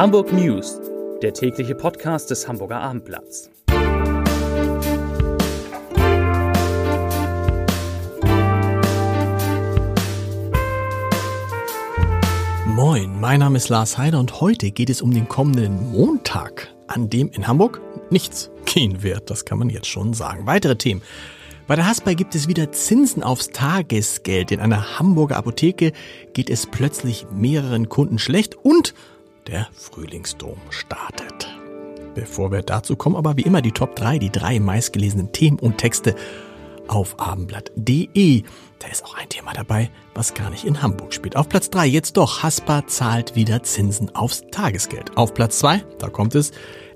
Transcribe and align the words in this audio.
Hamburg 0.00 0.32
News, 0.32 0.80
der 1.20 1.34
tägliche 1.34 1.74
Podcast 1.74 2.30
des 2.30 2.48
Hamburger 2.48 2.80
Abendblatts. 2.80 3.50
Moin, 12.64 13.20
mein 13.20 13.40
Name 13.40 13.58
ist 13.58 13.68
Lars 13.68 13.98
Heider 13.98 14.18
und 14.20 14.40
heute 14.40 14.70
geht 14.70 14.88
es 14.88 15.02
um 15.02 15.12
den 15.12 15.28
kommenden 15.28 15.92
Montag, 15.92 16.74
an 16.86 17.10
dem 17.10 17.30
in 17.32 17.46
Hamburg 17.46 17.82
nichts 18.08 18.50
gehen 18.64 19.02
wird. 19.02 19.28
Das 19.28 19.44
kann 19.44 19.58
man 19.58 19.68
jetzt 19.68 19.88
schon 19.88 20.14
sagen. 20.14 20.46
Weitere 20.46 20.76
Themen. 20.76 21.02
Bei 21.66 21.76
der 21.76 21.86
Hasper 21.86 22.14
gibt 22.14 22.34
es 22.34 22.48
wieder 22.48 22.72
Zinsen 22.72 23.22
aufs 23.22 23.50
Tagesgeld. 23.50 24.50
In 24.50 24.60
einer 24.60 24.98
Hamburger 24.98 25.36
Apotheke 25.36 25.92
geht 26.32 26.48
es 26.48 26.66
plötzlich 26.66 27.26
mehreren 27.30 27.90
Kunden 27.90 28.18
schlecht 28.18 28.56
und 28.56 28.94
der 29.46 29.68
Frühlingsdom 29.72 30.58
startet. 30.70 31.48
Bevor 32.14 32.50
wir 32.50 32.62
dazu 32.62 32.96
kommen, 32.96 33.16
aber 33.16 33.36
wie 33.36 33.42
immer 33.42 33.62
die 33.62 33.72
Top 33.72 33.96
3, 33.96 34.18
die 34.18 34.30
drei 34.30 34.58
meistgelesenen 34.58 35.32
Themen 35.32 35.58
und 35.58 35.78
Texte 35.78 36.14
auf 36.88 37.18
abendblatt.de. 37.20 38.42
Da 38.78 38.88
ist 38.88 39.04
auch 39.04 39.14
ein 39.16 39.28
Thema 39.28 39.52
dabei, 39.52 39.90
was 40.14 40.34
gar 40.34 40.50
nicht 40.50 40.64
in 40.64 40.82
Hamburg 40.82 41.14
spielt. 41.14 41.36
Auf 41.36 41.48
Platz 41.48 41.70
3 41.70 41.86
jetzt 41.86 42.16
doch, 42.16 42.42
Haspa 42.42 42.86
zahlt 42.86 43.36
wieder 43.36 43.62
Zinsen 43.62 44.14
aufs 44.14 44.42
Tagesgeld. 44.50 45.16
Auf 45.16 45.34
Platz 45.34 45.58
2, 45.60 45.84
da 45.98 46.08
kommt 46.08 46.34
es, 46.34 46.50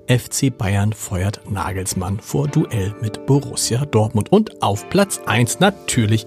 FC 0.07 0.55
Bayern 0.55 0.93
feuert 0.93 1.49
Nagelsmann 1.49 2.19
vor 2.19 2.47
Duell 2.47 2.93
mit 3.01 3.25
Borussia 3.25 3.85
Dortmund. 3.85 4.31
Und 4.31 4.61
auf 4.61 4.87
Platz 4.89 5.19
1 5.25 5.59
natürlich 5.59 6.25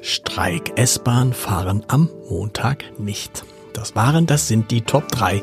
Streik. 0.00 0.72
S-Bahn 0.76 1.32
fahren 1.32 1.84
am 1.88 2.10
Montag 2.28 2.84
nicht. 2.98 3.44
Das 3.74 3.94
waren, 3.94 4.26
das 4.26 4.48
sind 4.48 4.70
die 4.70 4.82
Top 4.82 5.08
3 5.08 5.42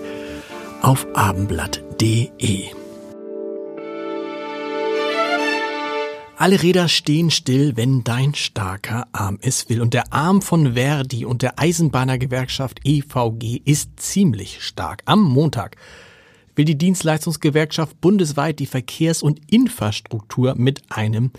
auf 0.82 1.08
abendblatt.de. 1.14 2.66
Alle 6.40 6.62
Räder 6.62 6.88
stehen 6.88 7.32
still, 7.32 7.76
wenn 7.78 8.04
dein 8.04 8.36
starker 8.36 9.08
Arm 9.12 9.40
es 9.42 9.70
will. 9.70 9.82
Und 9.82 9.96
der 9.96 10.14
Arm 10.14 10.44
von 10.44 10.76
Verdi 10.76 11.26
und 11.26 11.42
der 11.42 11.58
Eisenbahnergewerkschaft 11.58 12.80
EVG 12.84 13.62
ist 13.66 14.00
ziemlich 14.00 14.64
stark. 14.64 15.02
Am 15.06 15.24
Montag 15.24 15.78
will 16.56 16.66
die 16.66 16.78
Dienstleistungsgewerkschaft 16.78 18.00
bundesweit 18.02 18.60
die 18.60 18.68
Verkehrs- 18.68 19.24
und 19.24 19.42
Infrastruktur 19.52 20.54
mit 20.56 20.84
einem 20.90 21.32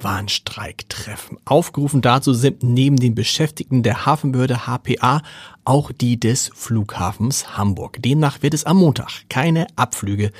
Warnstreik 0.00 0.88
treffen. 0.88 1.38
Aufgerufen 1.44 2.02
dazu 2.02 2.32
sind 2.34 2.62
neben 2.62 2.96
den 2.96 3.14
Beschäftigten 3.14 3.82
der 3.82 4.06
Hafenbehörde 4.06 4.66
HPA 4.66 5.22
auch 5.64 5.92
die 5.92 6.18
des 6.18 6.50
Flughafens 6.54 7.56
Hamburg. 7.56 7.98
Demnach 8.02 8.42
wird 8.42 8.54
es 8.54 8.64
am 8.64 8.78
Montag 8.78 9.28
keine 9.28 9.66
Abflüge 9.76 10.32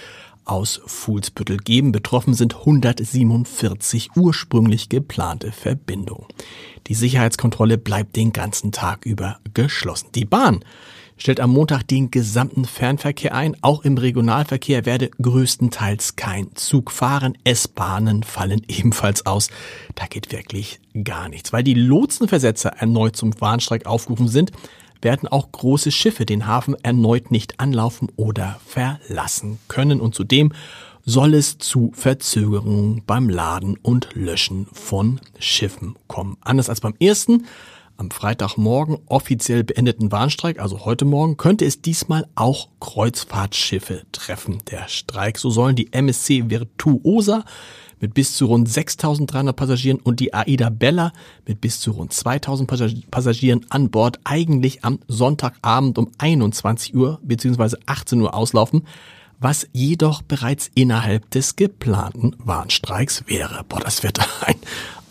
aus 0.49 0.81
Fuhlsbüttel 0.87 1.59
geben. 1.59 1.93
Betroffen 1.93 2.35
sind 2.35 2.57
147 2.57 4.11
ursprünglich 4.17 4.89
geplante 4.89 5.53
Verbindungen. 5.53 6.27
Die 6.87 6.95
Sicherheitskontrolle 6.95 7.79
bleibt 7.79 8.17
den 8.17 8.33
ganzen 8.33 8.73
Tag 8.73 9.05
über 9.05 9.39
geschlossen. 9.55 10.09
Die 10.15 10.25
Bahn 10.25 10.65
stellt 11.19 11.41
am 11.41 11.51
Montag 11.51 11.87
den 11.87 12.11
gesamten 12.11 12.65
Fernverkehr 12.65 13.35
ein. 13.35 13.57
Auch 13.61 13.85
im 13.85 13.99
Regionalverkehr 13.99 14.87
werde 14.87 15.11
größtenteils 15.21 16.17
kein 16.17 16.55
Zug 16.55 16.91
fahren. 16.91 17.37
S-Bahnen 17.45 18.23
fallen 18.23 18.63
ebenfalls 18.69 19.27
aus. 19.27 19.49
Da 19.95 20.07
geht 20.07 20.33
wirklich 20.33 20.81
gar 21.05 21.29
nichts. 21.29 21.53
Weil 21.53 21.65
die 21.65 21.75
Lotsenversetzer 21.75 22.71
erneut 22.71 23.17
zum 23.17 23.39
Warnstreik 23.41 23.87
aufgerufen 23.87 24.29
sind, 24.29 24.53
werden 25.03 25.29
auch 25.29 25.53
große 25.53 25.91
Schiffe 25.91 26.27
den 26.27 26.47
Hafen 26.47 26.77
erneut 26.83 27.31
nicht 27.31 27.61
anlaufen 27.61 28.09
oder 28.17 28.61
verlassen 28.67 29.59
können. 29.69 30.01
Und 30.01 30.15
zudem 30.15 30.53
soll 31.05 31.35
es 31.35 31.59
zu 31.59 31.91
Verzögerungen 31.95 33.03
beim 33.07 33.29
Laden 33.29 33.77
und 33.79 34.11
Löschen 34.15 34.67
von 34.73 35.21
Schiffen 35.39 35.97
kommen. 36.07 36.37
Anders 36.43 36.69
als 36.69 36.81
beim 36.81 36.95
ersten 37.01 37.47
am 37.99 38.11
Freitagmorgen 38.13 38.99
offiziell 39.07 39.65
beendeten 39.65 40.13
Warnstreik, 40.13 40.61
also 40.61 40.85
heute 40.85 41.05
Morgen, 41.05 41.37
könnte 41.37 41.65
es 41.65 41.83
diesmal 41.83 42.27
auch 42.37 42.69
Kreuzfahrtschiffe 42.81 44.03
treffen. 44.13 44.59
Der 44.71 44.89
Streik, 44.89 45.37
so 45.37 45.51
sollen 45.51 45.77
die 45.77 45.93
MSC 45.93 46.49
Virtuosa 46.49 47.45
mit 48.01 48.15
bis 48.15 48.37
zu 48.37 48.47
rund 48.47 48.69
6.300 48.69 49.53
Passagieren 49.53 49.99
und 49.99 50.21
die 50.21 50.33
Aida 50.33 50.71
Bella 50.71 51.13
mit 51.45 51.61
bis 51.61 51.81
zu 51.81 51.91
rund 51.91 52.13
2.000 52.13 53.11
Passagieren 53.11 53.67
an 53.69 53.91
Bord 53.91 54.21
eigentlich 54.23 54.85
am 54.85 55.01
Sonntagabend 55.09 55.99
um 55.99 56.13
21 56.19 56.95
Uhr 56.95 57.19
bzw. 57.23 57.77
18 57.87 58.21
Uhr 58.21 58.33
auslaufen, 58.33 58.87
was 59.41 59.67
jedoch 59.73 60.23
bereits 60.23 60.71
innerhalb 60.75 61.29
des 61.33 61.57
geplanten 61.57 62.37
Warnstreiks 62.39 63.25
wäre. 63.27 63.65
Boah, 63.69 63.81
das 63.81 64.05
wird 64.05 64.21
ein 64.47 64.57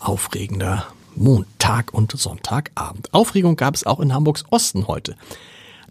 aufregender 0.00 0.86
Montag 1.18 1.92
und 1.92 2.12
Sonntagabend. 2.12 3.12
Aufregung 3.12 3.56
gab 3.56 3.74
es 3.74 3.84
auch 3.84 4.00
in 4.00 4.14
Hamburgs 4.14 4.44
Osten 4.50 4.86
heute. 4.86 5.16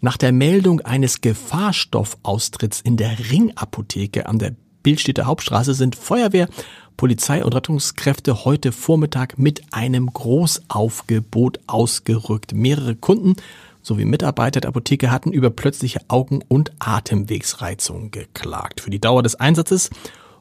Nach 0.00 0.16
der 0.16 0.32
Meldung 0.32 0.80
eines 0.80 1.20
Gefahrstoffaustritts 1.20 2.80
in 2.80 2.96
der 2.96 3.16
Ringapotheke 3.30 4.26
an 4.26 4.38
der 4.38 4.54
Bildstädter 4.82 5.26
Hauptstraße 5.26 5.74
sind 5.74 5.96
Feuerwehr, 5.96 6.48
Polizei 6.96 7.44
und 7.44 7.54
Rettungskräfte 7.54 8.44
heute 8.44 8.72
Vormittag 8.72 9.38
mit 9.38 9.62
einem 9.72 10.06
Großaufgebot 10.12 11.60
ausgerückt. 11.66 12.54
Mehrere 12.54 12.96
Kunden 12.96 13.34
sowie 13.82 14.04
Mitarbeiter 14.04 14.60
der 14.60 14.68
Apotheke 14.68 15.10
hatten 15.10 15.32
über 15.32 15.50
plötzliche 15.50 16.00
Augen- 16.08 16.42
und 16.48 16.72
Atemwegsreizungen 16.78 18.10
geklagt. 18.10 18.80
Für 18.80 18.90
die 18.90 19.00
Dauer 19.00 19.22
des 19.22 19.34
Einsatzes 19.34 19.90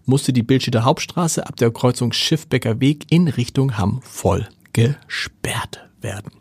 musste 0.06 0.34
die 0.34 0.44
Bildstädter 0.44 0.86
Hauptstraße 0.86 1.46
ab 1.46 1.56
der 1.58 1.72
Kreuzung 1.72 2.14
Schiffbecker 2.14 2.80
Weg 2.80 3.12
in 3.12 3.28
Richtung 3.28 3.78
Hamm 3.78 4.02
voll 4.02 4.48
gesperrt 4.78 5.90
werden. 6.02 6.32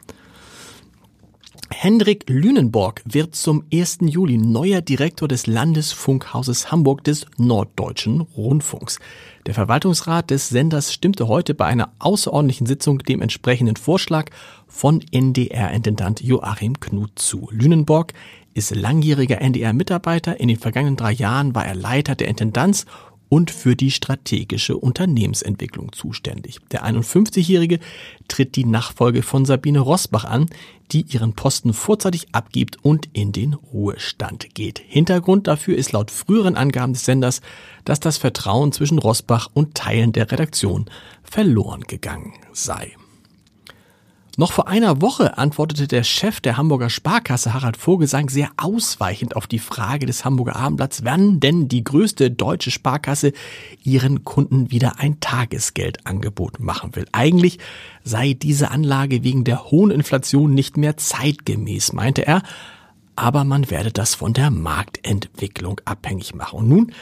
Hendrik 1.71 2.29
Lünenborg 2.29 3.03
wird 3.07 3.35
zum 3.35 3.65
1. 3.73 3.99
Juli 4.03 4.37
neuer 4.37 4.83
Direktor 4.83 5.27
des 5.27 5.47
Landesfunkhauses 5.47 6.71
Hamburg 6.71 7.03
des 7.05 7.27
Norddeutschen 7.39 8.21
Rundfunks. 8.21 8.99
Der 9.47 9.55
Verwaltungsrat 9.55 10.31
des 10.31 10.51
Senders 10.51 10.93
stimmte 10.93 11.29
heute 11.29 11.55
bei 11.55 11.65
einer 11.65 11.93
außerordentlichen 11.99 12.67
Sitzung 12.67 12.99
dem 12.99 13.23
entsprechenden 13.23 13.77
Vorschlag 13.77 14.31
von 14.67 15.03
NDR-Intendant 15.11 16.23
Joachim 16.23 16.79
Knut 16.79 17.19
zu. 17.19 17.49
Lünenborg 17.51 18.13
ist 18.53 18.75
langjähriger 18.75 19.41
NDR-Mitarbeiter. 19.41 20.39
In 20.41 20.49
den 20.49 20.59
vergangenen 20.59 20.97
drei 20.97 21.13
Jahren 21.13 21.55
war 21.55 21.67
er 21.67 21.75
Leiter 21.75 22.15
der 22.15 22.29
Intendanz 22.29 22.85
und 23.29 23.51
für 23.51 23.77
die 23.77 23.91
strategische 23.91 24.77
Unternehmensentwicklung 24.77 25.93
zuständig. 25.93 26.59
Der 26.71 26.85
51-Jährige 26.85 27.81
tritt 28.29 28.57
die 28.57 28.65
Nachfolge 28.65 29.23
von 29.23 29.45
Sabine 29.45 29.81
Rosbach 29.81 30.25
an, 30.25 30.49
die 30.93 31.03
ihren 31.03 31.33
Posten 31.33 31.73
vorzeitig 31.73 32.29
abgibt 32.33 32.79
und 32.85 33.09
in 33.13 33.33
den 33.33 33.55
Ruhestand 33.55 34.55
geht. 34.55 34.79
Hintergrund 34.87 35.47
dafür 35.47 35.77
ist 35.77 35.93
laut 35.93 36.11
früheren 36.11 36.57
Angaben 36.57 36.93
des 36.93 37.05
Senders, 37.05 37.41
dass 37.85 38.01
das 38.01 38.19
Vertrauen 38.19 38.73
zwischen 38.73 38.99
Rosbach 38.99 39.49
und 39.53 39.75
Teilen 39.75 40.13
der 40.13 40.31
Redaktion 40.31 40.87
verloren 41.23 41.83
gegangen 41.83 42.35
sei. 42.53 42.93
Noch 44.39 44.53
vor 44.53 44.69
einer 44.69 45.01
Woche 45.01 45.39
antwortete 45.39 45.89
der 45.89 46.05
Chef 46.05 46.43
der 46.43 46.59
Hamburger 46.59 46.91
Sparkasse 46.91 47.55
Harald 47.55 47.79
Vogelsang 47.79 48.29
sehr 48.29 48.51
ausweichend 48.59 49.35
auf 49.35 49.47
die 49.47 49.59
Frage 49.59 50.05
des 50.05 50.27
Hamburger 50.27 50.57
Abendblatts, 50.57 51.07
wann 51.07 51.41
denn 51.41 51.69
die 51.69 51.83
größte 51.83 52.31
deutsche 52.31 52.71
Sparkasse 52.71 53.33
ihren 53.83 54.25
Kunden 54.25 54.71
wieder 54.71 54.99
ein 54.99 55.21
Tagesgeldangebot 55.21 56.61
machen 56.61 56.95
will. 56.97 57.07
Eigentlich 57.13 57.61
sei 58.05 58.35
diese 58.35 58.71
Anlage 58.71 59.25
wegen 59.25 59.45
der 59.45 59.71
hohen 59.71 59.91
Inflation 59.91 60.53
nicht 60.53 60.77
mehr 60.77 60.99
zeitgemäß, 60.99 61.95
meinte 61.95 62.27
er, 62.27 62.43
aber 63.17 63.45
man 63.45 63.71
werde 63.71 63.91
das 63.91 64.15
von 64.15 64.35
der 64.35 64.51
Marktentwicklung 64.51 65.81
abhängig 65.87 66.35
machen. 66.35 66.59
Und 66.59 66.69
nun 66.69 66.93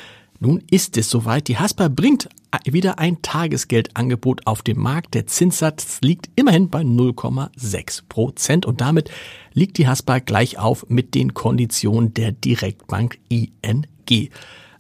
nun 0.41 0.63
ist 0.71 0.97
es 0.97 1.11
soweit. 1.11 1.49
Die 1.49 1.59
Haspa 1.59 1.89
bringt 1.89 2.29
wieder 2.65 2.99
ein 2.99 3.23
Tagesgeldangebot 3.23 4.47
auf 4.47 4.63
den 4.63 4.79
Markt. 4.79 5.15
Der 5.15 5.27
Zinssatz 5.27 6.01
liegt 6.03 6.29
immerhin 6.37 6.71
bei 6.71 6.83
0,6 6.83 8.03
Prozent 8.09 8.67
und 8.67 8.81
damit 8.81 9.11
liegt 9.53 9.79
die 9.79 9.89
Haspa 9.89 10.19
gleich 10.19 10.59
auf 10.59 10.87
mit 10.89 11.15
den 11.15 11.35
Konditionen 11.35 12.15
der 12.15 12.33
Direktbank 12.33 13.19
ING. 13.29 13.87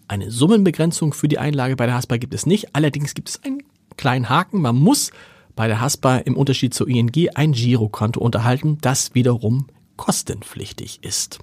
Eine 0.06 0.30
Summenbegrenzung 0.30 1.14
für 1.14 1.28
die 1.28 1.38
Einlage 1.38 1.76
bei 1.76 1.86
der 1.86 1.94
Haspa 1.94 2.18
gibt 2.18 2.34
es 2.34 2.46
nicht. 2.46 2.74
Allerdings 2.74 3.14
gibt 3.14 3.30
es 3.30 3.42
einen 3.42 3.62
kleinen 3.96 4.28
Haken. 4.28 4.60
Man 4.60 4.76
muss 4.76 5.10
bei 5.56 5.66
der 5.66 5.80
Haspa 5.80 6.18
im 6.18 6.36
Unterschied 6.36 6.74
zur 6.74 6.88
ING 6.88 7.10
ein 7.34 7.52
Girokonto 7.52 8.20
unterhalten, 8.20 8.78
das 8.80 9.14
wiederum 9.14 9.66
kostenpflichtig 9.96 11.00
ist. 11.02 11.38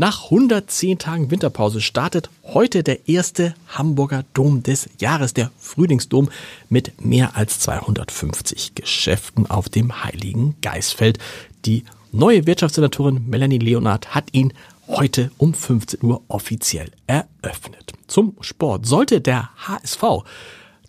Nach 0.00 0.30
110 0.30 0.96
Tagen 0.96 1.30
Winterpause 1.30 1.82
startet 1.82 2.30
heute 2.42 2.82
der 2.82 3.06
erste 3.06 3.54
Hamburger 3.68 4.24
Dom 4.32 4.62
des 4.62 4.88
Jahres, 4.98 5.34
der 5.34 5.50
Frühlingsdom 5.58 6.30
mit 6.70 7.04
mehr 7.04 7.36
als 7.36 7.60
250 7.60 8.74
Geschäften 8.74 9.50
auf 9.50 9.68
dem 9.68 10.02
Heiligen 10.02 10.56
Geistfeld. 10.62 11.18
Die 11.66 11.84
neue 12.12 12.46
Wirtschaftssenatorin 12.46 13.28
Melanie 13.28 13.58
Leonard 13.58 14.14
hat 14.14 14.32
ihn 14.32 14.54
heute 14.88 15.32
um 15.36 15.52
15 15.52 16.02
Uhr 16.02 16.22
offiziell 16.28 16.90
eröffnet. 17.06 17.92
Zum 18.06 18.36
Sport. 18.40 18.86
Sollte 18.86 19.20
der 19.20 19.50
HSV 19.66 20.24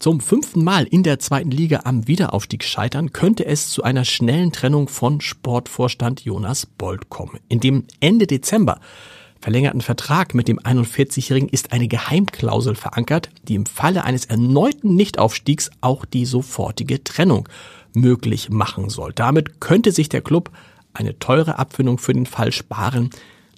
zum 0.02 0.20
fünften 0.20 0.64
Mal 0.64 0.86
in 0.86 1.04
der 1.04 1.20
zweiten 1.20 1.52
Liga 1.52 1.82
am 1.84 2.08
Wiederaufstieg 2.08 2.64
scheitern, 2.64 3.14
könnte 3.14 3.46
es 3.46 3.70
zu 3.70 3.84
einer 3.84 4.04
schnellen 4.04 4.52
Trennung 4.52 4.88
von 4.88 5.22
Sportvorstand 5.22 6.22
Jonas 6.22 6.66
Bold 6.66 7.10
kommen. 7.10 7.40
In 7.50 7.60
dem 7.60 7.84
Ende 8.00 8.26
Dezember 8.26 8.80
verlängerten 9.40 9.82
Vertrag 9.82 10.34
mit 10.34 10.48
dem 10.48 10.60
41-Jährigen 10.60 11.50
ist 11.50 11.72
eine 11.72 11.88
Geheimklausel 11.88 12.74
verankert, 12.74 13.30
die 13.48 13.54
im 13.54 13.68
Falle 13.68 14.04
eines 14.04 14.26
erneuten 14.26 14.96
Nichtaufstiegs 14.96 15.70
auch 15.82 16.06
die 16.06 16.26
sofortige 16.26 17.04
Trennung 17.04 17.48
möglich 17.94 18.50
machen 18.50 18.90
soll. 18.90 19.14
Damit 19.14 19.62
könnte 19.62 19.92
sich 19.92 20.10
der 20.10 20.22
Club 20.22 20.50
eine 20.94 21.20
teure 21.20 21.60
Abfindung 21.60 22.00
für 22.00 22.14
den 22.14 22.26
Fall 22.26 22.52
sparen, 22.52 23.12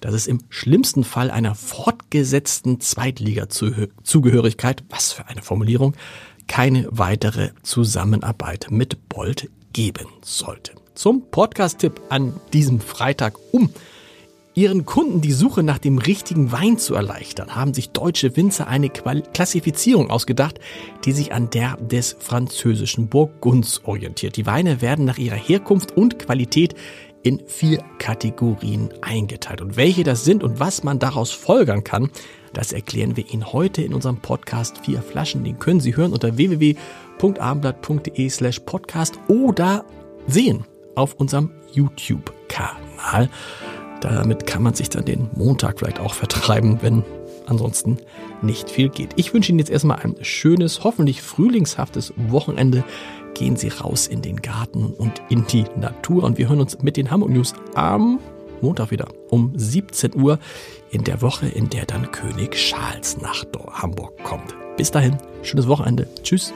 dass 0.04 0.12
es 0.12 0.26
im 0.26 0.40
schlimmsten 0.50 1.04
Fall 1.04 1.30
einer 1.30 1.54
fortgesetzten 1.54 2.80
Zweitliga-Zugehörigkeit, 2.80 4.84
was 4.90 5.12
für 5.12 5.28
eine 5.28 5.40
Formulierung, 5.40 5.94
keine 6.46 6.86
weitere 6.90 7.50
Zusammenarbeit 7.62 8.68
mit 8.70 9.08
Bolt 9.08 9.50
geben 9.72 10.06
sollte. 10.22 10.72
Zum 10.94 11.30
Podcast-Tipp 11.30 12.00
an 12.08 12.34
diesem 12.52 12.80
Freitag 12.80 13.34
um 13.52 13.70
Ihren 14.56 14.86
Kunden 14.86 15.20
die 15.20 15.32
Suche 15.32 15.64
nach 15.64 15.78
dem 15.78 15.98
richtigen 15.98 16.52
Wein 16.52 16.78
zu 16.78 16.94
erleichtern, 16.94 17.56
haben 17.56 17.74
sich 17.74 17.90
deutsche 17.90 18.36
Winzer 18.36 18.68
eine 18.68 18.88
Klassifizierung 18.88 20.10
ausgedacht, 20.10 20.60
die 21.04 21.10
sich 21.10 21.32
an 21.32 21.50
der 21.50 21.76
des 21.78 22.16
französischen 22.20 23.08
Burgunds 23.08 23.80
orientiert. 23.82 24.36
Die 24.36 24.46
Weine 24.46 24.80
werden 24.80 25.04
nach 25.04 25.18
ihrer 25.18 25.34
Herkunft 25.34 25.96
und 25.96 26.20
Qualität 26.20 26.76
in 27.24 27.42
vier 27.46 27.82
Kategorien 27.98 28.90
eingeteilt. 29.00 29.60
Und 29.60 29.76
welche 29.76 30.04
das 30.04 30.24
sind 30.24 30.44
und 30.44 30.60
was 30.60 30.84
man 30.84 31.00
daraus 31.00 31.32
folgern 31.32 31.82
kann, 31.82 32.10
das 32.52 32.72
erklären 32.72 33.16
wir 33.16 33.28
Ihnen 33.28 33.52
heute 33.52 33.82
in 33.82 33.92
unserem 33.92 34.18
Podcast 34.18 34.78
Vier 34.84 35.02
Flaschen. 35.02 35.42
Den 35.42 35.58
können 35.58 35.80
Sie 35.80 35.96
hören 35.96 36.12
unter 36.12 36.36
www.abendblatt.de 36.36 38.28
slash 38.28 38.60
podcast 38.60 39.18
oder 39.26 39.84
sehen 40.28 40.64
auf 40.94 41.14
unserem 41.14 41.50
YouTube-Kanal. 41.72 43.28
Damit 44.00 44.46
kann 44.46 44.62
man 44.62 44.74
sich 44.74 44.90
dann 44.90 45.04
den 45.04 45.30
Montag 45.34 45.80
vielleicht 45.80 45.98
auch 45.98 46.14
vertreiben, 46.14 46.78
wenn 46.82 47.02
ansonsten 47.46 47.98
nicht 48.42 48.70
viel 48.70 48.88
geht. 48.90 49.10
Ich 49.16 49.32
wünsche 49.32 49.50
Ihnen 49.50 49.58
jetzt 49.58 49.70
erstmal 49.70 50.00
ein 50.00 50.16
schönes, 50.20 50.84
hoffentlich 50.84 51.22
frühlingshaftes 51.22 52.12
Wochenende. 52.16 52.84
Gehen 53.34 53.56
Sie 53.56 53.68
raus 53.68 54.06
in 54.06 54.22
den 54.22 54.40
Garten 54.40 54.86
und 54.86 55.20
in 55.28 55.46
die 55.46 55.64
Natur 55.76 56.22
und 56.22 56.38
wir 56.38 56.48
hören 56.48 56.60
uns 56.60 56.80
mit 56.82 56.96
den 56.96 57.10
Hamburg 57.10 57.30
News 57.30 57.52
am 57.74 58.20
Montag 58.60 58.90
wieder 58.90 59.08
um 59.28 59.52
17 59.54 60.14
Uhr 60.14 60.38
in 60.90 61.04
der 61.04 61.20
Woche, 61.20 61.48
in 61.48 61.68
der 61.68 61.84
dann 61.84 62.10
König 62.12 62.52
Charles 62.52 63.20
nach 63.20 63.44
Hamburg 63.72 64.12
kommt. 64.22 64.54
Bis 64.76 64.90
dahin, 64.90 65.18
schönes 65.42 65.68
Wochenende. 65.68 66.06
Tschüss. 66.22 66.52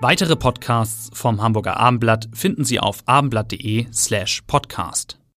Weitere 0.00 0.36
Podcasts 0.36 1.10
vom 1.14 1.42
Hamburger 1.42 1.78
Abendblatt 1.78 2.28
finden 2.32 2.64
Sie 2.64 2.78
auf 2.78 3.02
abendblatt.de 3.06 3.86
slash 3.92 4.42
podcast. 4.46 5.15